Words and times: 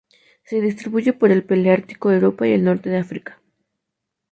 Se 0.43 0.61
distribuye 0.61 1.13
por 1.13 1.29
el 1.29 1.43
paleártico: 1.43 2.11
Europa 2.11 2.47
y 2.47 2.53
el 2.53 2.63
norte 2.63 2.89
de 2.89 2.97
África. 2.97 3.39